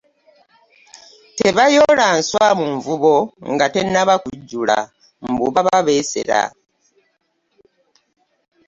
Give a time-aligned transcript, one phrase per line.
[1.37, 3.15] Tebayoola nswa mu nvubo
[3.53, 4.77] nga tennaba kujjula
[5.31, 6.41] mbu baba beesera.